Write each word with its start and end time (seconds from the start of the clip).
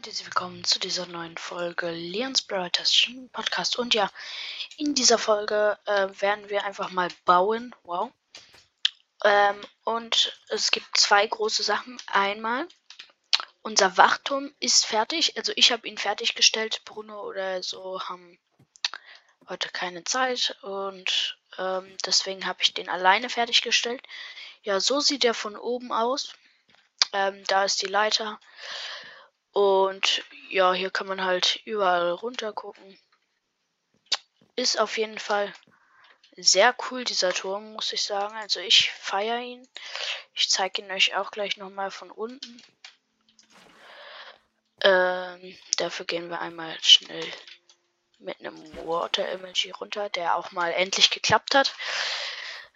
und 0.00 0.06
herzlich 0.06 0.28
willkommen 0.28 0.64
zu 0.64 0.78
dieser 0.78 1.04
neuen 1.04 1.36
Folge 1.36 1.90
Leons 1.90 2.40
Brothers 2.40 3.06
Podcast. 3.32 3.78
Und 3.78 3.92
ja, 3.92 4.10
in 4.78 4.94
dieser 4.94 5.18
Folge 5.18 5.78
äh, 5.84 6.08
werden 6.22 6.48
wir 6.48 6.64
einfach 6.64 6.90
mal 6.90 7.10
bauen. 7.26 7.74
Wow. 7.82 8.10
Ähm, 9.24 9.60
und 9.84 10.40
es 10.48 10.70
gibt 10.70 10.96
zwei 10.96 11.26
große 11.26 11.62
Sachen. 11.62 12.00
Einmal, 12.06 12.66
unser 13.60 13.98
Wachturm 13.98 14.54
ist 14.58 14.86
fertig. 14.86 15.36
Also 15.36 15.52
ich 15.56 15.70
habe 15.70 15.86
ihn 15.86 15.98
fertiggestellt. 15.98 16.82
Bruno 16.86 17.20
oder 17.20 17.62
so 17.62 18.00
haben 18.00 18.38
heute 19.50 19.68
keine 19.68 20.02
Zeit. 20.04 20.56
Und 20.62 21.36
ähm, 21.58 21.94
deswegen 22.06 22.46
habe 22.46 22.62
ich 22.62 22.72
den 22.72 22.88
alleine 22.88 23.28
fertiggestellt. 23.28 24.02
Ja, 24.62 24.80
so 24.80 25.00
sieht 25.00 25.26
er 25.26 25.34
von 25.34 25.58
oben 25.58 25.92
aus. 25.92 26.32
Ähm, 27.12 27.44
da 27.48 27.64
ist 27.64 27.82
die 27.82 27.86
Leiter. 27.86 28.40
Und 29.52 30.22
ja, 30.48 30.72
hier 30.72 30.90
kann 30.90 31.06
man 31.06 31.24
halt 31.24 31.60
überall 31.64 32.10
runter 32.12 32.52
gucken. 32.52 32.98
Ist 34.56 34.78
auf 34.78 34.98
jeden 34.98 35.18
Fall 35.18 35.52
sehr 36.36 36.74
cool, 36.90 37.04
dieser 37.04 37.32
Turm, 37.32 37.72
muss 37.72 37.92
ich 37.92 38.02
sagen. 38.02 38.36
Also 38.36 38.60
ich 38.60 38.90
feiere 38.90 39.40
ihn. 39.40 39.66
Ich 40.34 40.48
zeige 40.50 40.82
ihn 40.82 40.90
euch 40.90 41.16
auch 41.16 41.30
gleich 41.30 41.56
nochmal 41.56 41.90
von 41.90 42.10
unten. 42.10 42.62
Ähm, 44.82 45.58
dafür 45.76 46.06
gehen 46.06 46.30
wir 46.30 46.40
einmal 46.40 46.76
schnell 46.82 47.26
mit 48.18 48.38
einem 48.40 48.56
Water 48.86 49.28
Emoji 49.28 49.72
runter, 49.72 50.08
der 50.08 50.36
auch 50.36 50.52
mal 50.52 50.72
endlich 50.72 51.10
geklappt 51.10 51.54
hat. 51.54 51.74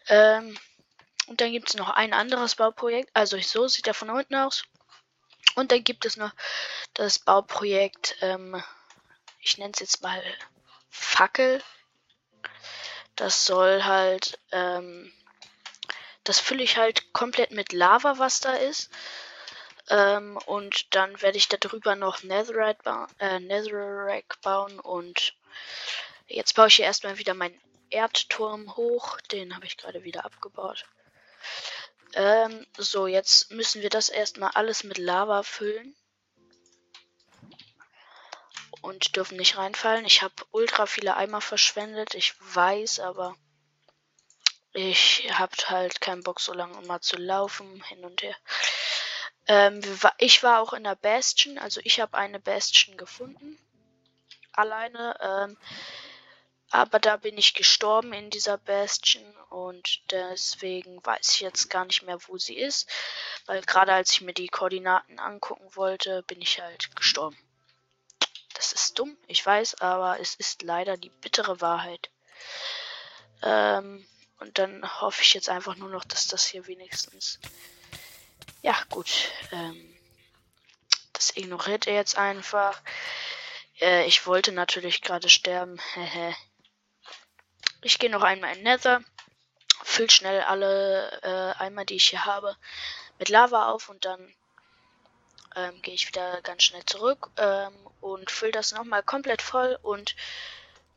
Ähm, 0.09 0.59
und 1.27 1.41
dann 1.41 1.53
gibt 1.53 1.69
es 1.69 1.77
noch 1.77 1.91
ein 1.91 2.12
anderes 2.12 2.56
Bauprojekt. 2.56 3.11
Also 3.15 3.39
so 3.39 3.69
sieht 3.69 3.87
er 3.87 3.95
von 3.95 4.11
unten 4.11 4.34
aus. 4.34 4.65
Und 5.55 5.73
dann 5.73 5.85
gibt 5.85 6.05
es 6.05 6.17
noch 6.17 6.33
das 6.95 7.19
Bauprojekt, 7.19 8.17
ähm, 8.21 8.62
ich 9.41 9.59
nenne 9.59 9.73
es 9.75 9.81
jetzt 9.81 10.03
mal 10.03 10.23
Fackel. 10.91 11.62
Das 13.17 13.45
soll 13.45 13.84
halt, 13.84 14.39
ähm, 14.53 15.12
das 16.25 16.41
fülle 16.41 16.62
ich 16.62 16.77
halt 16.77 17.12
komplett 17.12 17.51
mit 17.51 17.73
Lava, 17.73 18.19
was 18.19 18.41
da 18.41 18.55
ist. 18.55 18.91
Ähm, 19.91 20.39
und 20.47 20.95
dann 20.95 21.20
werde 21.20 21.37
ich 21.37 21.48
darüber 21.48 21.95
noch 21.95 22.23
Netherite, 22.23 22.83
ba 22.83 23.06
äh, 23.19 23.39
Netherrack 23.39 24.41
bauen. 24.41 24.81
Und 24.81 25.34
jetzt 26.27 26.55
baue 26.55 26.69
ich 26.69 26.77
hier 26.77 26.87
erstmal 26.87 27.19
wieder 27.19 27.34
meinen 27.34 27.61
Erdturm 27.91 28.77
hoch. 28.77 29.21
Den 29.33 29.55
habe 29.55 29.67
ich 29.67 29.77
gerade 29.77 30.05
wieder 30.05 30.25
abgebaut. 30.25 30.87
Ähm, 32.15 32.67
so, 32.77 33.07
jetzt 33.07 33.51
müssen 33.51 33.83
wir 33.83 33.91
das 33.91 34.09
erstmal 34.09 34.51
alles 34.55 34.84
mit 34.84 34.98
Lava 34.98 35.43
füllen. 35.43 35.95
Und 38.83 39.17
dürfen 39.17 39.37
nicht 39.37 39.56
reinfallen. 39.56 40.05
Ich 40.05 40.23
habe 40.23 40.34
ultra 40.51 40.87
viele 40.87 41.17
Eimer 41.17 41.41
verschwendet. 41.41 42.15
Ich 42.15 42.34
weiß, 42.55 43.01
aber 43.01 43.34
ich 44.73 45.27
habe 45.33 45.56
halt 45.69 46.01
keinen 46.01 46.23
Bock, 46.23 46.41
so 46.41 46.53
lange 46.53 46.81
mal 46.83 47.01
zu 47.01 47.17
laufen, 47.17 47.83
hin 47.84 48.05
und 48.05 48.23
her. 48.23 48.37
Ähm, 49.47 49.81
ich 50.19 50.43
war 50.43 50.61
auch 50.61 50.73
in 50.73 50.84
der 50.84 50.97
Bastion, 50.97 51.59
also 51.59 51.81
ich 51.84 52.01
habe 52.01 52.17
eine 52.17 52.41
Bastion 52.41 52.97
gefunden. 52.97 53.59
Alleine. 54.53 55.17
Ähm, 55.21 55.56
aber 56.75 56.98
da 56.98 57.17
bin 57.17 57.39
ich 57.39 57.55
gestorben 57.55 58.12
in 58.12 58.30
dieser 58.30 58.58
Bastion 58.58 59.25
und 59.48 60.00
deswegen 60.11 61.06
weiß 61.06 61.34
ich 61.34 61.41
jetzt 61.41 61.70
gar 61.70 61.84
nicht 61.84 62.03
mehr, 62.03 62.19
wo 62.27 62.36
sie 62.36 62.56
ist. 62.56 62.91
Weil 63.47 63.62
gerade 63.62 63.92
als 63.92 64.11
ich 64.11 64.22
mir 64.22 64.33
die 64.33 64.48
Koordinaten 64.48 65.20
angucken 65.20 65.69
wollte, 65.77 66.25
bin 66.25 66.42
ich 66.42 66.61
halt 66.61 66.97
gestorben. 66.97 67.39
Das 68.55 68.72
ist 68.72 68.98
dumm, 68.98 69.16
ich 69.28 69.47
weiß, 69.47 69.83
aber 69.83 70.19
es 70.19 70.34
ist 70.34 70.62
leider 70.62 70.97
die 70.97 71.11
bittere 71.11 71.61
Wahrheit. 71.61 72.11
Ähm, 73.44 74.04
und 74.41 74.59
dann 74.59 75.00
hoffe 75.00 75.22
ich 75.22 75.32
jetzt 75.32 75.49
einfach 75.49 75.76
nur 75.76 75.91
noch, 75.91 76.04
dass 76.04 76.26
das 76.26 76.44
hier 76.44 76.66
wenigstens. 76.66 77.38
Ja, 78.62 78.76
gut. 78.91 79.31
Ähm, 79.53 79.97
das 81.12 81.37
ignoriert 81.37 81.87
er 81.87 81.94
jetzt 81.94 82.19
einfach. 82.19 82.82
Äh, 83.81 84.06
ich 84.06 84.26
wollte 84.26 84.50
natürlich 84.50 85.03
gerade 85.03 85.28
sterben. 85.28 85.78
Ich 87.84 87.99
gehe 87.99 88.11
noch 88.11 88.22
einmal 88.22 88.56
in 88.56 88.62
Nether, 88.62 89.03
fülle 89.83 90.11
schnell 90.11 90.41
alle 90.41 91.21
äh, 91.22 91.62
Eimer, 91.62 91.84
die 91.84 91.97
ich 91.97 92.09
hier 92.09 92.25
habe, 92.25 92.56
mit 93.19 93.28
Lava 93.28 93.71
auf 93.71 93.91
und 93.91 94.06
dann 94.06 94.34
ähm, 95.55 95.83
gehe 95.83 95.93
ich 95.93 96.09
wieder 96.09 96.41
ganz 96.41 96.62
schnell 96.62 96.84
zurück 96.87 97.28
ähm, 97.37 97.75
und 98.00 98.31
fülle 98.31 98.53
das 98.53 98.73
nochmal 98.73 99.03
komplett 99.03 99.43
voll 99.43 99.78
und 99.83 100.17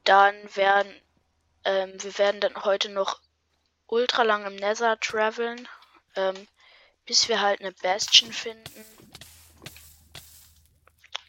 dann 0.06 0.34
werden 0.56 0.94
ähm, 1.66 2.02
wir 2.02 2.18
werden 2.18 2.40
dann 2.40 2.64
heute 2.64 2.88
noch 2.88 3.20
ultra 3.88 4.24
lang 4.24 4.46
im 4.46 4.56
Nether 4.56 4.97
traveln, 5.02 5.68
ähm, 6.16 6.47
bis 7.06 7.28
wir 7.28 7.42
halt 7.42 7.59
eine 7.59 7.74
Bastion 7.74 8.31
finden. 8.31 8.86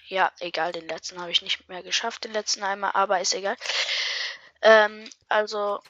Ja, 0.07 0.31
egal, 0.39 0.71
den 0.71 0.87
letzten 0.87 1.21
habe 1.21 1.33
ich 1.33 1.43
nicht 1.43 1.69
mehr 1.69 1.83
geschafft, 1.83 2.23
den 2.23 2.33
letzten 2.33 2.63
einmal, 2.63 2.93
aber 2.95 3.21
ist 3.21 3.35
egal. 3.35 3.57
Ähm, 4.63 5.09
also, 5.29 5.81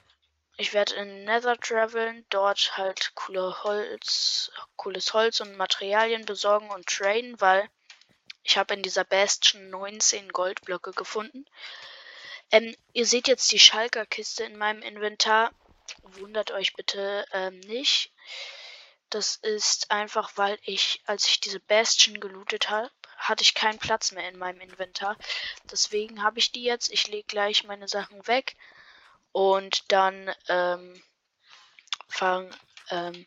ich 0.56 0.72
werde 0.72 0.94
in 0.96 1.24
Nether 1.24 1.56
traveln, 1.56 2.26
dort 2.30 2.76
halt 2.76 3.12
coole 3.14 3.62
Holz, 3.62 4.50
cooles 4.76 5.12
Holz 5.14 5.40
und 5.40 5.56
Materialien 5.56 6.24
besorgen 6.24 6.70
und 6.70 6.86
traden, 6.86 7.40
weil 7.40 7.68
ich 8.42 8.56
habe 8.56 8.74
in 8.74 8.82
dieser 8.82 9.04
Bastion 9.04 9.70
19 9.70 10.30
Goldblöcke 10.30 10.92
gefunden. 10.92 11.44
Ähm, 12.50 12.74
ihr 12.92 13.06
seht 13.06 13.28
jetzt 13.28 13.52
die 13.52 13.58
Schalker-Kiste 13.58 14.44
in 14.44 14.56
meinem 14.56 14.82
Inventar. 14.82 15.52
Wundert 16.02 16.50
euch 16.50 16.74
bitte 16.74 17.26
ähm, 17.32 17.60
nicht. 17.60 18.12
Das 19.10 19.36
ist 19.36 19.90
einfach, 19.90 20.32
weil 20.36 20.58
ich, 20.62 21.02
als 21.06 21.26
ich 21.26 21.40
diese 21.40 21.60
Bastion 21.60 22.20
gelootet 22.20 22.70
habe, 22.70 22.90
hatte 23.28 23.42
ich 23.42 23.54
keinen 23.54 23.78
Platz 23.78 24.12
mehr 24.12 24.28
in 24.28 24.38
meinem 24.38 24.60
Inventar. 24.60 25.16
Deswegen 25.70 26.22
habe 26.22 26.38
ich 26.38 26.52
die 26.52 26.62
jetzt. 26.62 26.90
Ich 26.92 27.08
lege 27.08 27.26
gleich 27.26 27.64
meine 27.64 27.88
Sachen 27.88 28.26
weg 28.26 28.56
und 29.32 29.90
dann 29.92 30.34
ähm, 30.48 31.02
fang, 32.08 32.50
ähm, 32.90 33.26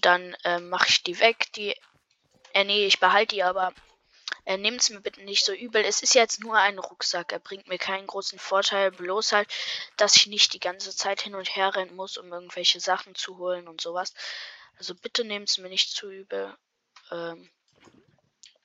dann 0.00 0.36
ähm, 0.44 0.68
mache 0.68 0.88
ich 0.88 1.02
die 1.02 1.18
weg. 1.20 1.52
Die, 1.54 1.74
äh, 2.54 2.64
nee, 2.64 2.86
ich 2.86 3.00
behalte 3.00 3.34
die, 3.34 3.42
aber 3.42 3.72
äh, 4.44 4.56
nehmt 4.56 4.80
es 4.80 4.90
mir 4.90 5.00
bitte 5.00 5.22
nicht 5.22 5.44
so 5.44 5.52
übel. 5.52 5.84
Es 5.84 6.02
ist 6.02 6.14
jetzt 6.14 6.40
nur 6.40 6.56
ein 6.56 6.78
Rucksack. 6.78 7.32
Er 7.32 7.38
bringt 7.38 7.68
mir 7.68 7.78
keinen 7.78 8.06
großen 8.06 8.38
Vorteil. 8.38 8.90
Bloß 8.92 9.32
halt, 9.32 9.48
dass 9.96 10.16
ich 10.16 10.26
nicht 10.26 10.54
die 10.54 10.60
ganze 10.60 10.94
Zeit 10.96 11.20
hin 11.20 11.34
und 11.34 11.54
her 11.54 11.74
rennen 11.74 11.96
muss, 11.96 12.16
um 12.16 12.32
irgendwelche 12.32 12.80
Sachen 12.80 13.14
zu 13.14 13.38
holen 13.38 13.68
und 13.68 13.80
sowas. 13.80 14.14
Also 14.78 14.94
bitte 14.94 15.24
nehmt 15.24 15.50
es 15.50 15.58
mir 15.58 15.68
nicht 15.68 15.90
zu 15.90 16.10
übel. 16.10 16.56
Ähm, 17.10 17.50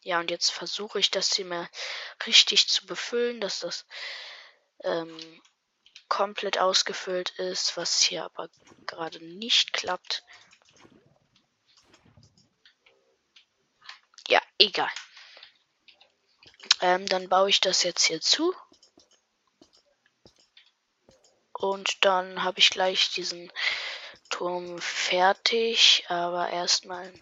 ja, 0.04 0.20
und 0.20 0.30
jetzt 0.30 0.52
versuche 0.52 1.00
ich 1.00 1.12
das 1.12 1.34
hier 1.34 1.46
mal 1.46 1.70
richtig 2.28 2.68
zu 2.68 2.86
befüllen, 2.86 3.40
dass 3.42 3.60
das 3.60 3.86
ähm, 4.84 5.42
komplett 6.10 6.60
ausgefüllt 6.60 7.32
ist, 7.40 7.78
was 7.78 8.02
hier 8.02 8.26
aber 8.26 8.50
gerade 8.86 9.24
nicht 9.24 9.74
klappt. 9.74 10.24
Ja, 14.28 14.42
egal. 14.58 14.92
Ähm, 16.82 17.06
dann 17.08 17.30
baue 17.30 17.50
ich 17.50 17.62
das 17.62 17.84
jetzt 17.84 18.04
hier 18.04 18.22
zu. 18.22 18.54
Und 21.54 22.04
dann 22.04 22.44
habe 22.44 22.60
ich 22.60 22.70
gleich 22.70 23.12
diesen 23.12 23.52
Turm 24.30 24.80
fertig. 24.82 26.04
Aber 26.10 26.50
erstmal 26.50 27.14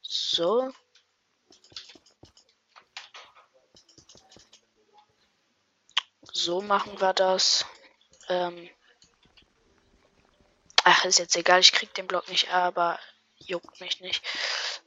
so. 0.00 0.72
So 6.42 6.62
machen 6.62 6.98
wir 7.02 7.12
das. 7.12 7.66
Ähm 8.30 8.70
Ach, 10.84 11.04
ist 11.04 11.18
jetzt 11.18 11.36
egal, 11.36 11.60
ich 11.60 11.72
krieg 11.72 11.92
den 11.92 12.06
Block 12.06 12.28
nicht, 12.30 12.50
aber 12.50 12.98
juckt 13.36 13.78
mich 13.78 14.00
nicht. 14.00 14.24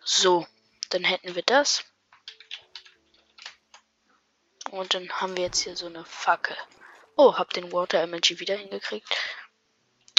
So, 0.04 0.48
dann 0.90 1.04
hätten 1.04 1.36
wir 1.36 1.44
das. 1.44 1.84
Und 4.72 4.96
dann 4.96 5.08
haben 5.22 5.38
wir 5.38 5.44
jetzt 5.44 5.60
hier 5.60 5.78
so 5.78 5.86
eine 5.86 6.04
Fackel. 6.06 6.58
Oh, 7.18 7.38
hab 7.38 7.54
den 7.54 7.72
Water 7.72 8.02
Emoji 8.02 8.40
wieder 8.40 8.56
hingekriegt. 8.56 9.16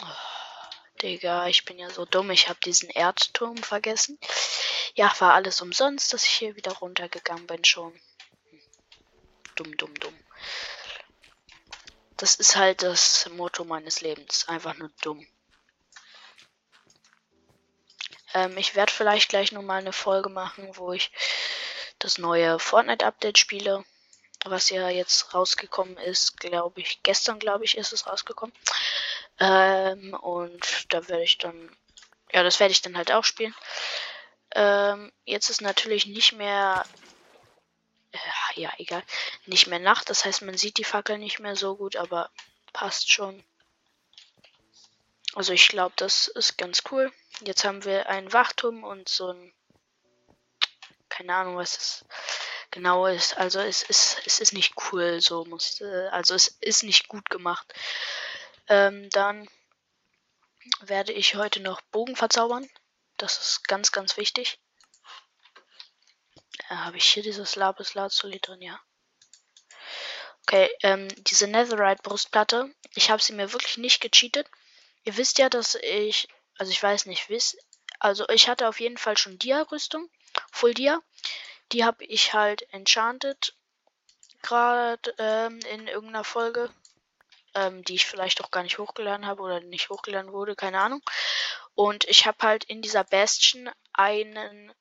Oh, 0.02 0.06
Digga, 1.02 1.48
ich 1.48 1.64
bin 1.64 1.80
ja 1.80 1.90
so 1.90 2.04
dumm. 2.04 2.30
Ich 2.30 2.48
hab 2.48 2.60
diesen 2.60 2.90
Erdturm 2.90 3.56
vergessen. 3.56 4.20
Ja, 4.94 5.12
war 5.18 5.34
alles 5.34 5.60
umsonst, 5.60 6.12
dass 6.12 6.22
ich 6.22 6.30
hier 6.30 6.54
wieder 6.54 6.74
runtergegangen 6.74 7.48
bin 7.48 7.64
schon. 7.64 8.00
Dumm, 9.56 9.76
dumm, 9.76 9.94
dumm. 9.94 10.23
Das 12.24 12.36
ist 12.36 12.56
halt 12.56 12.82
das 12.82 13.28
Motto 13.32 13.64
meines 13.64 14.00
Lebens. 14.00 14.48
Einfach 14.48 14.74
nur 14.78 14.90
dumm. 15.02 15.26
Ähm, 18.32 18.56
ich 18.56 18.74
werde 18.74 18.90
vielleicht 18.90 19.28
gleich 19.28 19.52
nochmal 19.52 19.80
eine 19.80 19.92
Folge 19.92 20.30
machen, 20.30 20.70
wo 20.78 20.94
ich 20.94 21.12
das 21.98 22.16
neue 22.16 22.58
Fortnite-Update 22.58 23.36
spiele, 23.36 23.84
was 24.42 24.70
ja 24.70 24.88
jetzt 24.88 25.34
rausgekommen 25.34 25.98
ist, 25.98 26.40
glaube 26.40 26.80
ich, 26.80 27.02
gestern, 27.02 27.38
glaube 27.38 27.66
ich, 27.66 27.76
ist 27.76 27.92
es 27.92 28.06
rausgekommen. 28.06 28.54
Ähm, 29.38 30.14
und 30.14 30.86
da 30.94 31.06
werde 31.08 31.24
ich 31.24 31.36
dann, 31.36 31.76
ja, 32.32 32.42
das 32.42 32.58
werde 32.58 32.72
ich 32.72 32.80
dann 32.80 32.96
halt 32.96 33.12
auch 33.12 33.24
spielen. 33.24 33.54
Ähm, 34.54 35.12
jetzt 35.26 35.50
ist 35.50 35.60
natürlich 35.60 36.06
nicht 36.06 36.32
mehr, 36.32 36.86
ja, 38.54 38.72
egal, 38.78 39.02
nicht 39.46 39.66
mehr 39.66 39.78
Nacht. 39.78 40.10
Das 40.10 40.24
heißt, 40.24 40.42
man 40.42 40.56
sieht 40.56 40.78
die 40.78 40.84
Fackel 40.84 41.18
nicht 41.18 41.38
mehr 41.38 41.56
so 41.56 41.76
gut, 41.76 41.96
aber 41.96 42.30
passt 42.72 43.12
schon. 43.12 43.44
Also 45.34 45.52
ich 45.52 45.68
glaube, 45.68 45.94
das 45.96 46.28
ist 46.28 46.58
ganz 46.58 46.82
cool. 46.90 47.12
Jetzt 47.40 47.64
haben 47.64 47.84
wir 47.84 48.08
einen 48.08 48.32
Wachturm 48.32 48.84
und 48.84 49.08
so 49.08 49.32
ein, 49.32 49.52
keine 51.08 51.34
Ahnung, 51.34 51.56
was 51.56 51.76
es 51.76 52.04
genau 52.70 53.06
ist. 53.06 53.36
Also 53.36 53.60
es 53.60 53.82
ist, 53.82 54.22
es 54.26 54.40
ist 54.40 54.52
nicht 54.52 54.74
cool, 54.92 55.20
so 55.20 55.44
muss, 55.44 55.82
also 56.10 56.34
es 56.34 56.48
ist 56.60 56.84
nicht 56.84 57.08
gut 57.08 57.30
gemacht. 57.30 57.72
Ähm, 58.68 59.10
dann 59.10 59.48
werde 60.80 61.12
ich 61.12 61.34
heute 61.34 61.60
noch 61.60 61.80
Bogen 61.92 62.16
verzaubern. 62.16 62.68
Das 63.16 63.38
ist 63.38 63.68
ganz, 63.68 63.92
ganz 63.92 64.16
wichtig. 64.16 64.58
Äh, 66.68 66.74
Habe 66.74 66.96
ich 66.96 67.06
hier 67.06 67.22
dieses 67.22 67.56
Lapis 67.56 67.94
Lazuli 67.94 68.40
drin? 68.40 68.62
Ja. 68.62 68.80
Okay, 70.42 70.70
ähm, 70.82 71.08
diese 71.24 71.46
Netherite 71.46 72.02
Brustplatte. 72.02 72.74
Ich 72.94 73.10
habe 73.10 73.22
sie 73.22 73.32
mir 73.32 73.52
wirklich 73.52 73.78
nicht 73.78 74.00
gecheatet. 74.00 74.46
Ihr 75.04 75.16
wisst 75.16 75.38
ja, 75.38 75.48
dass 75.48 75.74
ich, 75.76 76.28
also 76.58 76.70
ich 76.70 76.82
weiß 76.82 77.06
nicht, 77.06 77.28
wisst, 77.28 77.56
also 77.98 78.28
ich 78.28 78.48
hatte 78.48 78.68
auf 78.68 78.80
jeden 78.80 78.98
Fall 78.98 79.16
schon 79.16 79.38
Dia-Rüstung, 79.38 80.10
Full 80.52 80.74
Dia. 80.74 81.00
Die 81.72 81.84
habe 81.84 82.04
ich 82.04 82.34
halt 82.34 82.62
enchanted, 82.72 83.54
gerade 84.42 85.14
ähm, 85.18 85.58
in 85.70 85.88
irgendeiner 85.88 86.24
Folge, 86.24 86.70
ähm, 87.54 87.82
die 87.84 87.94
ich 87.94 88.06
vielleicht 88.06 88.42
auch 88.42 88.50
gar 88.50 88.62
nicht 88.62 88.78
hochgeladen 88.78 89.26
habe 89.26 89.42
oder 89.42 89.60
nicht 89.60 89.88
hochgeladen 89.88 90.32
wurde, 90.32 90.54
keine 90.54 90.80
Ahnung. 90.80 91.02
Und 91.74 92.04
ich 92.04 92.26
habe 92.26 92.38
halt 92.42 92.64
in 92.64 92.82
dieser 92.82 93.04
Bastion 93.04 93.70
einen 93.94 94.72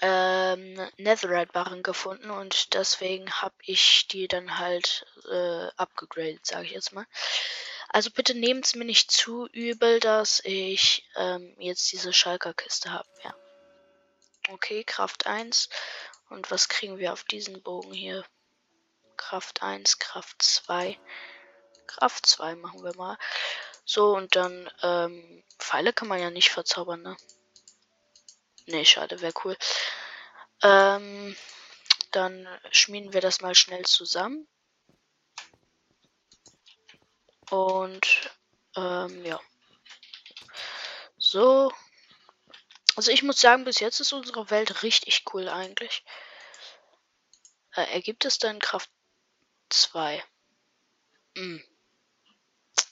ähm, 0.00 0.74
Netherite-Barren 0.96 1.82
gefunden 1.82 2.30
und 2.30 2.74
deswegen 2.74 3.30
habe 3.32 3.54
ich 3.62 4.06
die 4.08 4.28
dann 4.28 4.58
halt 4.58 5.06
äh, 5.30 5.68
abgegradet, 5.76 6.46
sage 6.46 6.66
ich 6.66 6.72
jetzt 6.72 6.92
mal. 6.92 7.06
Also 7.88 8.10
bitte 8.10 8.34
nehmt 8.34 8.66
es 8.66 8.74
mir 8.74 8.84
nicht 8.84 9.10
zu 9.10 9.46
übel, 9.48 9.98
dass 10.00 10.40
ich 10.44 11.08
ähm, 11.16 11.54
jetzt 11.58 11.90
diese 11.90 12.12
Schalker-Kiste 12.12 12.92
habe. 12.92 13.08
Ja. 13.24 13.34
Okay, 14.50 14.84
Kraft 14.84 15.26
1. 15.26 15.68
Und 16.28 16.50
was 16.50 16.68
kriegen 16.68 16.98
wir 16.98 17.12
auf 17.12 17.24
diesen 17.24 17.62
Bogen 17.62 17.92
hier? 17.92 18.24
Kraft 19.16 19.62
1, 19.62 19.98
Kraft 19.98 20.42
2. 20.42 20.98
Kraft 21.86 22.26
2 22.26 22.56
machen 22.56 22.84
wir 22.84 22.94
mal. 22.96 23.18
So, 23.84 24.14
und 24.14 24.36
dann, 24.36 24.70
ähm, 24.82 25.42
Pfeile 25.58 25.94
kann 25.94 26.08
man 26.08 26.20
ja 26.20 26.30
nicht 26.30 26.50
verzaubern, 26.50 27.02
ne? 27.02 27.16
Ne, 28.68 28.84
schade, 28.84 29.20
wäre 29.22 29.32
cool. 29.44 29.56
Ähm, 30.62 31.34
dann 32.10 32.46
schmieden 32.70 33.14
wir 33.14 33.22
das 33.22 33.40
mal 33.40 33.54
schnell 33.54 33.84
zusammen. 33.86 34.46
Und, 37.50 38.30
ähm, 38.76 39.24
ja. 39.24 39.40
So. 41.16 41.72
Also 42.94 43.10
ich 43.10 43.22
muss 43.22 43.40
sagen, 43.40 43.64
bis 43.64 43.80
jetzt 43.80 44.00
ist 44.00 44.12
unsere 44.12 44.50
Welt 44.50 44.82
richtig 44.82 45.24
cool 45.32 45.48
eigentlich. 45.48 46.04
Äh, 47.74 47.90
ergibt 47.94 48.26
es 48.26 48.38
dann 48.38 48.58
Kraft 48.58 48.90
2? 49.70 50.22
Hm. 51.36 51.64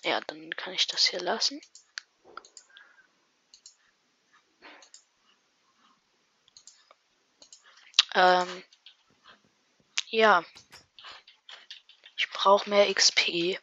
Ja, 0.05 0.21
dann 0.23 0.51
kann 0.57 0.73
ich 0.73 0.87
das 0.87 1.05
hier 1.05 1.21
lassen. 1.21 1.61
Ähm, 8.17 8.65
ja. 10.09 10.43
Ich 12.17 12.31
brauche 12.31 12.69
mehr 12.71 12.93
XP. 12.93 13.59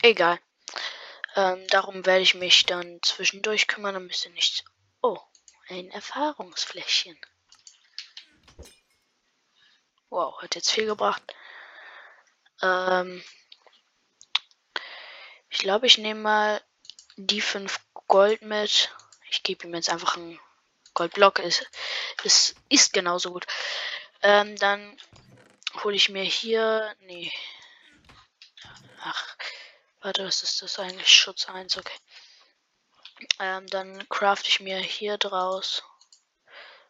Egal. 0.00 0.40
Ähm, 1.36 1.66
darum 1.68 2.06
werde 2.06 2.22
ich 2.22 2.34
mich 2.34 2.64
dann 2.64 2.98
zwischendurch 3.02 3.66
kümmern, 3.66 3.94
ein 3.94 4.08
bisschen 4.08 4.32
nicht. 4.32 4.64
Oh, 5.02 5.18
ein 5.68 5.90
Erfahrungsfläschchen. 5.90 7.18
Wow, 10.08 10.40
hat 10.40 10.54
jetzt 10.54 10.70
viel 10.70 10.86
gebracht. 10.86 11.22
Ähm, 12.62 13.22
ich 15.50 15.58
glaube, 15.58 15.86
ich 15.86 15.98
nehme 15.98 16.20
mal 16.20 16.64
die 17.16 17.42
5 17.42 17.80
Gold 18.08 18.40
mit. 18.40 18.96
Ich 19.28 19.42
gebe 19.42 19.66
ihm 19.66 19.74
jetzt 19.74 19.90
einfach 19.90 20.16
einen 20.16 20.40
Goldblock. 20.94 21.38
Es 21.40 21.64
ist, 22.24 22.56
ist 22.68 22.92
genauso 22.92 23.32
gut. 23.32 23.46
Ähm, 24.22 24.56
dann 24.56 24.96
hole 25.82 25.96
ich 25.96 26.08
mir 26.08 26.24
hier. 26.24 26.94
Nee. 27.00 27.32
Ach. 29.00 29.36
Warte, 30.02 30.24
was 30.24 30.42
ist 30.42 30.62
das 30.62 30.78
eigentlich? 30.78 31.08
Schutz 31.08 31.46
1, 31.46 31.76
okay. 31.76 31.98
Ähm, 33.38 33.66
dann 33.66 34.08
craft 34.08 34.44
ich 34.46 34.60
mir 34.60 34.78
hier 34.78 35.18
draus. 35.18 35.82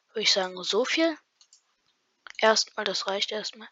Würde 0.08 0.22
ich 0.22 0.32
sagen, 0.32 0.62
so 0.62 0.84
viel. 0.84 1.18
Erstmal, 2.38 2.84
das 2.84 3.06
reicht 3.06 3.32
erstmal. 3.32 3.68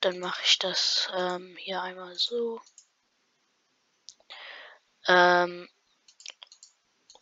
Dann 0.00 0.18
mache 0.18 0.42
ich 0.44 0.58
das 0.58 1.08
ähm, 1.14 1.56
hier 1.58 1.80
einmal 1.80 2.14
so. 2.16 2.60
Ähm, 5.06 5.68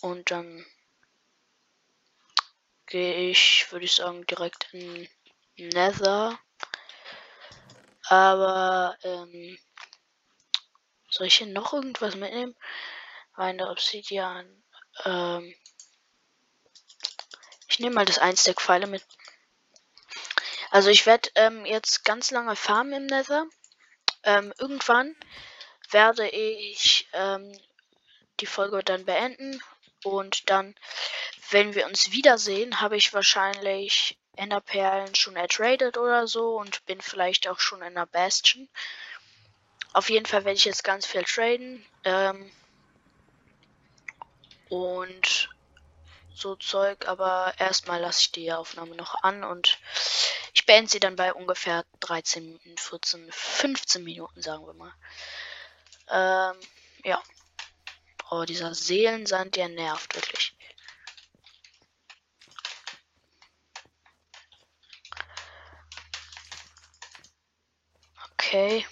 und 0.01 0.31
dann 0.31 0.65
gehe 2.89 3.31
ich, 3.31 3.71
würde 3.71 3.85
ich 3.85 3.93
sagen, 3.93 4.27
direkt 4.27 4.69
in 4.73 5.09
Nether. 5.57 6.39
Aber, 8.09 8.97
ähm, 9.03 9.59
soll 11.11 11.27
ich 11.27 11.37
hier 11.37 11.47
noch 11.47 11.73
irgendwas 11.73 12.17
mitnehmen? 12.17 12.57
Meine 13.37 13.71
Obsidian. 13.71 14.65
Ähm, 15.05 15.55
ich 17.69 17.79
nehme 17.79 17.95
mal 17.95 18.05
das 18.05 18.19
Einstack 18.19 18.61
Pfeile 18.61 18.87
mit. 18.87 19.05
Also 20.71 20.91
ich 20.91 21.07
werde 21.07 21.31
ähm, 21.35 21.65
jetzt 21.65 22.05
ganz 22.05 22.31
lange 22.31 22.57
farmen 22.57 22.93
im 22.93 23.07
Nether. 23.07 23.47
Ähm, 24.23 24.53
irgendwann 24.59 25.15
werde 25.91 26.29
ich 26.29 27.09
ähm, 27.13 27.59
die 28.41 28.47
Folge 28.47 28.83
dann 28.83 29.05
beenden 29.05 29.63
und 30.05 30.51
dann, 30.51 30.75
wenn 31.51 31.75
wir 31.75 31.87
uns 31.87 32.13
wiedersehen, 32.13 32.81
habe 32.81 32.97
ich 32.97 33.15
wahrscheinlich 33.15 34.19
Enderperlen 34.37 35.15
schon 35.15 35.37
ertradet 35.37 35.97
oder 35.97 36.27
so 36.27 36.59
und 36.59 36.85
bin 36.87 37.01
vielleicht 37.01 37.49
auch 37.49 37.59
schon 37.59 37.83
in 37.83 37.95
der 37.95 38.07
Bastion. 38.07 38.69
Auf 39.93 40.11
jeden 40.11 40.27
Fall 40.27 40.45
werde 40.45 40.57
ich 40.57 40.65
jetzt 40.65 40.85
ganz 40.85 41.07
viel 41.07 41.25
traden. 41.25 41.85
Ähm, 42.05 42.51
und 44.69 45.49
so 46.35 46.55
Zeug, 46.57 47.09
aber 47.09 47.55
erstmal 47.59 48.01
lasse 48.01 48.21
ich 48.23 48.33
die 48.33 48.53
Aufnahme 48.53 48.95
noch 48.95 49.23
an 49.23 49.43
und 49.43 49.79
ich 50.55 50.67
beende 50.67 50.91
sie 50.91 51.01
dann 51.01 51.17
bei 51.17 51.33
ungefähr 51.33 51.85
13, 52.01 52.61
14, 52.77 53.33
15 53.33 54.05
Minuten, 54.05 54.41
sagen 54.41 54.67
wir 54.67 54.75
mal. 54.75 54.93
Ähm, 56.11 56.61
ja. 57.05 57.23
Oh, 58.31 58.45
dieser 58.45 58.75
Seelensand, 58.75 59.57
der 59.57 59.69
nervt 59.69 60.15
wirklich. 60.15 60.55
Okay. 68.49 68.87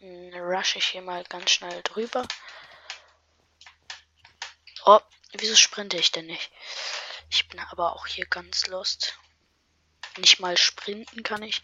Dann 0.00 0.32
rush 0.40 0.76
ich 0.76 0.86
hier 0.86 1.02
mal 1.02 1.24
ganz 1.24 1.50
schnell 1.50 1.82
drüber. 1.82 2.24
Oh, 4.84 5.00
wieso 5.32 5.56
sprinte 5.56 5.96
ich 5.96 6.12
denn 6.12 6.26
nicht? 6.26 6.52
Ich 7.28 7.48
bin 7.48 7.58
aber 7.58 7.96
auch 7.96 8.06
hier 8.06 8.26
ganz 8.26 8.68
lost. 8.68 9.18
Nicht 10.18 10.38
mal 10.38 10.56
sprinten 10.56 11.24
kann 11.24 11.42
ich. 11.42 11.62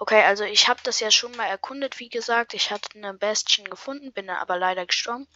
Okay, 0.00 0.24
also 0.24 0.42
ich 0.42 0.66
habe 0.66 0.80
das 0.82 0.98
ja 0.98 1.12
schon 1.12 1.36
mal 1.36 1.46
erkundet, 1.46 2.00
wie 2.00 2.08
gesagt. 2.08 2.54
Ich 2.54 2.72
hatte 2.72 2.88
eine 2.96 3.14
Bastion 3.14 3.70
gefunden, 3.70 4.12
bin 4.12 4.28
aber 4.28 4.58
leider 4.58 4.84
gestorben. 4.84 5.28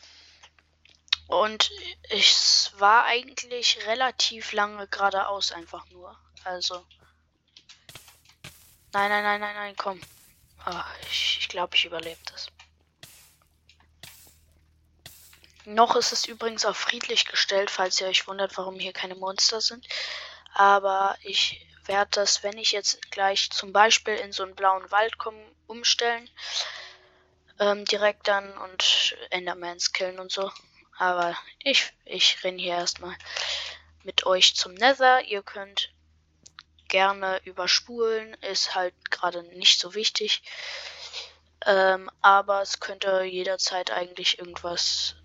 Und 1.28 1.71
es 2.11 2.73
war 2.78 3.04
eigentlich 3.04 3.87
relativ 3.87 4.50
lange 4.50 4.88
geradeaus 4.88 5.52
einfach 5.52 5.87
nur. 5.90 6.18
Also. 6.42 6.85
Nein, 8.92 9.09
nein, 9.09 9.23
nein, 9.23 9.40
nein, 9.40 9.54
nein, 9.54 9.76
komm. 9.76 10.00
Oh, 10.66 10.82
ich, 11.10 11.38
ich 11.40 11.48
glaube, 11.48 11.76
ich 11.76 11.84
überlebe 11.84 12.20
das. 12.30 12.48
Noch 15.64 15.96
ist 15.96 16.12
es 16.12 16.26
übrigens 16.26 16.64
auf 16.64 16.78
friedlich 16.78 17.26
gestellt, 17.26 17.70
falls 17.70 18.00
ihr 18.00 18.06
euch 18.06 18.26
wundert, 18.26 18.56
warum 18.56 18.78
hier 18.78 18.92
keine 18.92 19.14
Monster 19.14 19.60
sind. 19.60 19.86
Aber 20.54 21.16
ich 21.22 21.66
werde 21.84 22.10
das, 22.12 22.42
wenn 22.42 22.56
ich 22.56 22.72
jetzt 22.72 23.10
gleich 23.10 23.50
zum 23.50 23.72
Beispiel 23.72 24.14
in 24.14 24.32
so 24.32 24.44
einen 24.44 24.54
blauen 24.54 24.90
Wald 24.90 25.18
komme, 25.18 25.44
umstellen. 25.66 26.30
Ähm, 27.60 27.84
direkt 27.84 28.28
dann 28.28 28.56
und 28.58 29.16
Endermans 29.30 29.92
killen 29.92 30.18
und 30.18 30.32
so. 30.32 30.50
Aber 30.96 31.36
ich, 31.62 31.92
ich 32.04 32.42
renne 32.44 32.62
hier 32.62 32.74
erstmal 32.74 33.16
mit 34.04 34.26
euch 34.26 34.54
zum 34.54 34.74
Nether. 34.74 35.24
Ihr 35.24 35.42
könnt 35.42 35.90
gerne 36.88 37.40
überspulen, 37.45 38.35
ist 38.42 38.75
halt 38.75 38.95
gerade 39.11 39.42
nicht 39.42 39.80
so 39.80 39.95
wichtig. 39.95 40.42
Ähm, 41.66 42.11
aber 42.21 42.62
es 42.62 42.80
könnte 42.80 43.23
jederzeit 43.23 43.90
eigentlich 43.90 44.38
irgendwas 44.38 45.16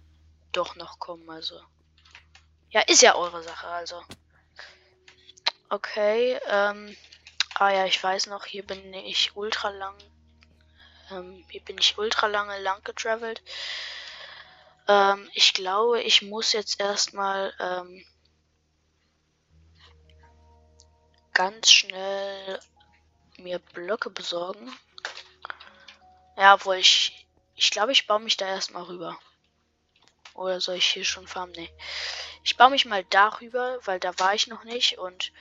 doch 0.52 0.76
noch 0.76 1.00
kommen, 1.00 1.30
also. 1.30 1.60
Ja, 2.70 2.82
ist 2.82 3.02
ja 3.02 3.16
eure 3.16 3.44
Sache, 3.44 3.68
also. 3.68 4.04
Okay, 5.70 6.40
ähm. 6.48 6.96
Ah 7.56 7.72
ja, 7.72 7.86
ich 7.86 8.04
weiß 8.04 8.28
noch, 8.28 8.46
hier 8.46 8.66
bin 8.66 8.94
ich 8.96 9.36
ultra 9.36 9.70
lang. 9.70 9.96
Ähm, 11.12 11.46
hier 11.50 11.62
bin 11.62 11.78
ich 11.78 11.98
ultra 11.98 12.26
lange 12.28 12.60
lang 12.60 12.84
getravelt. 12.84 13.44
Ähm, 14.88 15.30
ich 15.34 15.54
glaube, 15.54 16.02
ich 16.02 16.24
muss 16.24 16.52
jetzt 16.54 16.80
erstmal 16.80 17.54
ähm, 17.60 18.06
ganz 21.34 21.72
schnell 21.72 22.60
mir 23.38 23.60
Blöcke 23.60 24.10
besorgen. 24.10 24.72
Ja, 26.38 26.56
obwohl 26.56 26.78
ich. 26.78 27.26
Ich 27.56 27.70
glaube, 27.70 27.92
ich 27.92 28.08
baue 28.08 28.20
mich 28.20 28.38
da 28.38 28.48
erstmal 28.48 28.84
rüber. 28.84 29.20
Oder 30.34 30.60
soll 30.60 30.76
ich 30.76 30.88
hier 30.88 31.06
schon 31.06 31.28
farmen? 31.28 31.54
Nee. 31.56 31.72
Ich 32.44 32.58
baue 32.58 32.72
mich 32.72 32.86
mal 32.86 33.04
darüber, 33.06 33.80
weil 33.86 34.00
da 34.00 34.18
war 34.20 34.34
ich 34.34 34.48
noch 34.48 34.64
nicht. 34.64 34.98
Und 34.98 35.32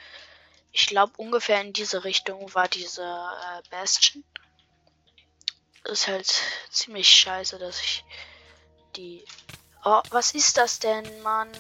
ich 0.73 0.87
glaube, 0.87 1.15
ungefähr 1.17 1.61
in 1.61 1.73
diese 1.73 2.05
Richtung 2.05 2.55
war 2.55 2.69
diese 2.69 3.03
äh, 3.03 3.69
Bastion. 3.71 4.25
Ist 5.85 6.07
halt 6.07 6.33
ziemlich 6.71 7.09
scheiße, 7.09 7.59
dass 7.59 7.81
ich 7.81 8.05
die. 8.97 9.25
Oh, 9.85 10.03
was 10.11 10.35
ist 10.35 10.59
das 10.59 10.79
denn, 10.79 11.23
Mann? 11.23 11.51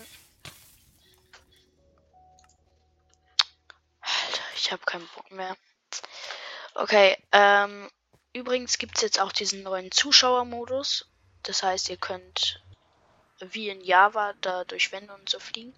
Ich 4.62 4.70
habe 4.70 4.84
keinen 4.84 5.08
Bock 5.14 5.30
mehr. 5.30 5.56
Okay, 6.74 7.16
ähm, 7.32 7.90
übrigens 8.32 8.78
gibt 8.78 8.96
es 8.96 9.02
jetzt 9.02 9.20
auch 9.20 9.32
diesen 9.32 9.62
neuen 9.62 9.90
Zuschauermodus. 9.90 11.08
Das 11.42 11.62
heißt, 11.62 11.90
ihr 11.90 11.96
könnt 11.96 12.62
wie 13.40 13.68
in 13.68 13.80
Java 13.80 14.34
da 14.40 14.64
durch 14.64 14.92
Wände 14.92 15.12
und 15.12 15.28
so 15.28 15.40
fliegen. 15.40 15.74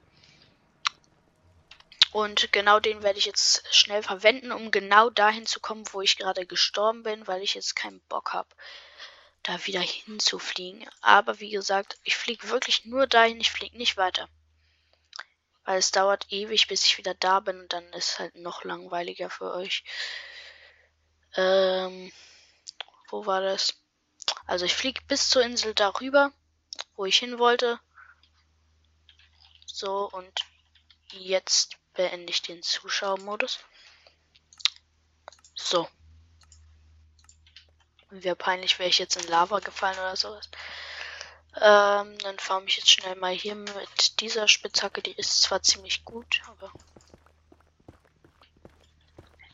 Und 2.13 2.53
genau 2.53 2.79
den 2.79 3.03
werde 3.03 3.19
ich 3.19 3.25
jetzt 3.25 3.75
schnell 3.75 4.03
verwenden, 4.03 4.53
um 4.53 4.71
genau 4.71 5.11
dahin 5.11 5.47
zu 5.47 5.59
kommen, 5.59 5.85
wo 5.93 6.01
ich 6.01 6.17
gerade 6.19 6.47
gestorben 6.47 7.03
bin, 7.03 7.27
weil 7.27 7.43
ich 7.43 7.55
jetzt 7.55 7.75
keinen 7.75 8.01
Bock 8.03 8.35
habe, 8.35 8.49
da 9.43 9.67
wieder 9.67 9.81
hinzufliegen. 9.81 10.89
Aber 11.01 11.41
wie 11.41 11.51
gesagt, 11.51 11.99
ich 12.05 12.17
fliege 12.17 12.51
wirklich 12.51 12.85
nur 12.85 13.07
dahin, 13.07 13.41
ich 13.41 13.51
fliege 13.51 13.77
nicht 13.77 13.97
weiter. 13.97 14.29
Weil 15.65 15.79
es 15.79 15.91
dauert 15.91 16.31
ewig, 16.31 16.69
bis 16.69 16.85
ich 16.85 16.99
wieder 16.99 17.15
da 17.15 17.41
bin 17.41 17.61
und 17.61 17.73
dann 17.73 17.85
ist 17.93 18.13
es 18.13 18.19
halt 18.19 18.35
noch 18.37 18.65
langweiliger 18.65 19.31
für 19.31 19.53
euch. 19.53 19.85
Ähm, 21.37 22.13
wo 23.09 23.27
war 23.27 23.41
das? 23.41 23.75
Also 24.47 24.67
ich 24.67 24.75
fliege 24.75 25.01
bis 25.07 25.31
zur 25.31 25.43
Insel 25.43 25.75
darüber 25.75 26.33
wo 26.97 27.05
ich 27.05 27.19
hin 27.19 27.39
wollte. 27.39 27.81
So, 29.67 30.09
und 30.11 30.41
jetzt 31.13 31.77
beende 31.95 32.31
ich 32.31 32.43
den 32.43 32.63
Zuschauermodus. 32.63 33.59
So. 35.55 35.89
Wäre 38.11 38.37
peinlich, 38.37 38.79
wäre 38.79 38.89
ich 38.89 38.99
jetzt 38.99 39.17
in 39.17 39.29
Lava 39.29 39.59
gefallen 39.59 39.99
oder 39.99 40.17
sowas. 40.17 40.49
Ähm, 41.61 42.19
dann 42.19 42.39
fahre 42.39 42.65
ich 42.67 42.77
jetzt 42.77 42.91
schnell 42.91 43.15
mal 43.17 43.33
hier 43.33 43.55
mit 43.55 44.21
dieser 44.21 44.49
Spitzhacke. 44.49 45.03
Die 45.03 45.13
ist 45.13 45.43
zwar 45.43 45.63
ziemlich 45.63 46.05
gut, 46.05 46.43
aber 46.49 46.73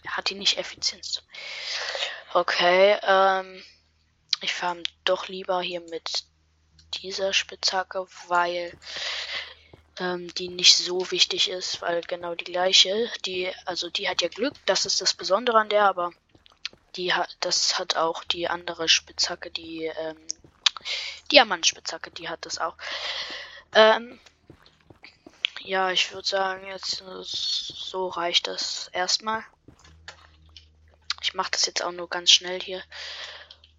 hat 0.07 0.31
die 0.31 0.35
nicht 0.35 0.59
Effizienz. 0.59 1.23
Okay, 2.33 2.99
ähm, 3.03 3.63
ich 4.41 4.53
fahre 4.53 4.83
doch 5.05 5.29
lieber 5.29 5.61
hier 5.61 5.81
mit 5.81 6.25
dieser 6.95 7.33
Spitzhacke, 7.33 8.07
weil 8.29 8.77
ähm, 9.99 10.33
die 10.35 10.49
nicht 10.49 10.77
so 10.77 11.11
wichtig 11.11 11.49
ist, 11.49 11.83
weil 11.83 12.01
genau 12.03 12.35
die 12.35 12.45
gleiche, 12.45 13.11
die, 13.25 13.53
also 13.67 13.91
die 13.91 14.09
hat 14.09 14.23
ja 14.23 14.29
Glück, 14.29 14.55
das 14.67 14.87
ist 14.87 15.01
das 15.01 15.15
Besondere 15.15 15.59
an 15.59 15.69
der, 15.69 15.85
aber 15.85 16.13
die 16.97 17.13
hat, 17.15 17.37
das 17.41 17.79
hat 17.79 17.97
auch 17.97 18.25
die 18.25 18.49
andere 18.49 18.89
Spitzhacke, 18.89 19.51
die 19.51 19.85
ähm, 19.85 20.17
Diamantspitzhacke, 21.31 22.11
die 22.11 22.29
hat 22.29 22.47
das 22.47 22.59
auch. 22.59 22.77
Ähm, 23.75 24.21
ja, 25.61 25.91
ich 25.91 26.13
würde 26.13 26.27
sagen, 26.27 26.67
jetzt 26.67 27.03
so 27.23 28.09
reicht 28.09 28.47
das 28.47 28.89
erstmal. 28.93 29.45
Ich 31.23 31.35
mache 31.35 31.51
das 31.51 31.67
jetzt 31.67 31.83
auch 31.83 31.93
nur 31.93 32.09
ganz 32.09 32.31
schnell 32.33 32.61
hier 32.61 32.83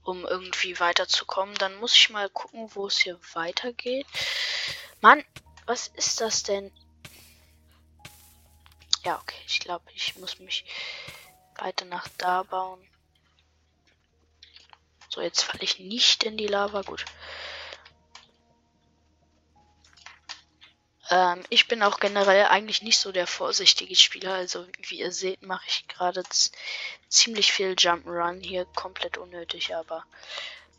um 0.04 0.26
irgendwie 0.26 0.80
weiterzukommen. 0.80 1.56
Dann 1.56 1.76
muss 1.76 1.96
ich 1.96 2.10
mal 2.10 2.30
gucken, 2.30 2.70
wo 2.76 2.88
es 2.88 3.00
hier 3.00 3.20
weitergeht. 3.34 4.08
Mann, 5.02 5.24
was 5.66 5.88
ist 5.88 6.22
das 6.22 6.44
denn? 6.44 6.72
Ja, 9.04 9.20
okay, 9.20 9.42
ich 9.48 9.60
glaube, 9.60 9.86
ich 9.94 10.16
muss 10.18 10.40
mich 10.40 10.66
weiter 11.56 11.86
nach 11.86 12.08
da 12.18 12.44
bauen. 12.44 12.88
So, 15.14 15.22
jetzt 15.22 15.44
falle 15.44 15.64
ich 15.64 15.80
nicht 15.80 16.24
in 16.24 16.38
die 16.38 16.48
Lava. 16.48 16.84
Gut. 16.84 17.06
Ähm, 21.10 21.44
ich 21.50 21.68
bin 21.68 21.84
auch 21.84 22.00
generell 22.00 22.46
eigentlich 22.46 22.82
nicht 22.82 22.98
so 22.98 23.12
der 23.12 23.28
vorsichtige 23.28 23.96
Spieler. 23.96 24.34
Also 24.34 24.66
wie 24.88 25.00
ihr 25.00 25.12
seht, 25.12 25.42
mache 25.42 25.66
ich 25.68 25.88
gerade 25.90 26.24
ziemlich 27.10 27.52
viel 27.52 27.74
Jump'n'Run 27.74 28.42
hier. 28.42 28.66
Komplett 28.66 29.18
unnötig, 29.18 29.76
aber 29.76 30.06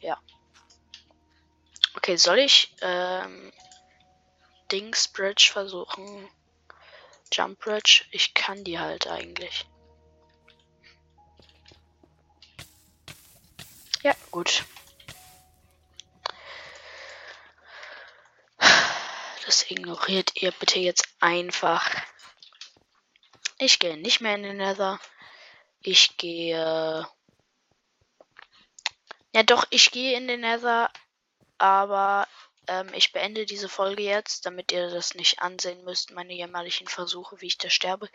ja. 0.00 0.18
Okay, 1.94 2.16
soll 2.16 2.38
ich 2.38 2.74
ähm, 2.80 3.52
Dings 4.72 5.08
Bridge 5.08 5.50
versuchen? 5.52 6.26
Jump 7.30 7.60
Bridge? 7.60 8.06
Ich 8.10 8.32
kann 8.32 8.64
die 8.64 8.78
halt 8.78 9.06
eigentlich. 9.06 9.66
Gut. 14.32 14.64
Das 19.46 19.70
ignoriert 19.70 20.32
ihr 20.42 20.50
bitte 20.52 20.80
jetzt 20.80 21.06
einfach. 21.20 21.88
Ich 23.58 23.78
gehe 23.78 23.96
nicht 23.96 24.20
mehr 24.20 24.34
in 24.34 24.42
den 24.42 24.56
Nether. 24.56 24.98
Ich 25.82 26.16
gehe. 26.16 27.06
Ja, 29.34 29.42
doch, 29.44 29.66
ich 29.70 29.90
gehe 29.90 30.16
in 30.16 30.26
den 30.26 30.40
Nether. 30.40 30.90
Aber 31.58 32.26
ähm, 32.66 32.90
ich 32.94 33.12
beende 33.12 33.46
diese 33.46 33.68
Folge 33.68 34.02
jetzt, 34.02 34.46
damit 34.46 34.72
ihr 34.72 34.90
das 34.90 35.14
nicht 35.14 35.40
ansehen 35.40 35.84
müsst, 35.84 36.12
meine 36.12 36.32
jämmerlichen 36.32 36.88
Versuche, 36.88 37.40
wie 37.40 37.46
ich 37.46 37.58
da 37.58 37.68
sterbe. 37.70 38.08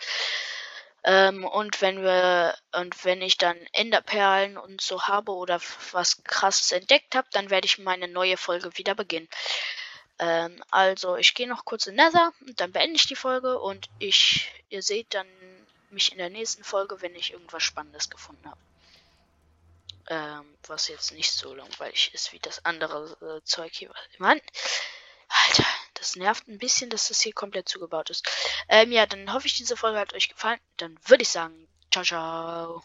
Ähm, 1.07 1.45
und 1.45 1.81
wenn 1.81 2.03
wir 2.03 2.53
und 2.73 3.05
wenn 3.05 3.21
ich 3.21 3.37
dann 3.37 3.57
Enderperlen 3.71 4.57
und 4.57 4.81
so 4.81 5.03
habe 5.03 5.31
oder 5.31 5.61
was 5.93 6.21
krasses 6.25 6.73
entdeckt 6.73 7.15
habe, 7.15 7.29
dann 7.31 7.49
werde 7.49 7.65
ich 7.65 7.77
meine 7.77 8.09
neue 8.09 8.35
Folge 8.35 8.77
wieder 8.77 8.93
beginnen. 8.93 9.29
Ähm, 10.19 10.61
also, 10.69 11.15
ich 11.15 11.33
gehe 11.33 11.47
noch 11.47 11.63
kurz 11.63 11.87
in 11.87 11.95
Nether 11.95 12.33
und 12.45 12.59
dann 12.59 12.73
beende 12.73 12.97
ich 12.97 13.07
die 13.07 13.15
Folge 13.15 13.57
und 13.57 13.87
ich, 13.99 14.51
ihr 14.67 14.83
seht 14.83 15.13
dann 15.13 15.27
mich 15.91 16.11
in 16.11 16.17
der 16.17 16.29
nächsten 16.29 16.65
Folge, 16.65 17.01
wenn 17.01 17.15
ich 17.15 17.31
irgendwas 17.31 17.63
Spannendes 17.63 18.09
gefunden 18.09 18.45
habe. 18.45 18.59
Ähm, 20.09 20.57
was 20.67 20.89
jetzt 20.89 21.13
nicht 21.13 21.31
so 21.31 21.55
langweilig 21.55 22.11
ist 22.13 22.33
wie 22.33 22.39
das 22.39 22.65
andere 22.65 23.15
äh, 23.21 23.45
Zeug 23.45 23.71
hier. 23.73 23.93
Mann, 24.17 24.41
Alter, 25.29 25.65
das 25.99 26.15
nervt 26.15 26.47
ein 26.47 26.57
bisschen, 26.57 26.89
dass 26.89 27.07
das 27.07 27.21
hier 27.21 27.33
komplett 27.33 27.69
zugebaut 27.69 28.09
ist. 28.09 28.27
Ähm, 28.69 28.91
ja, 28.91 29.05
dann 29.05 29.33
hoffe 29.33 29.47
ich, 29.47 29.55
diese 29.55 29.77
Folge 29.77 29.99
hat 29.99 30.13
euch 30.13 30.29
gefallen. 30.29 30.59
Dann 30.77 30.97
würde 31.05 31.23
ich 31.23 31.29
sagen, 31.29 31.67
ciao, 31.91 32.03
ciao. 32.03 32.83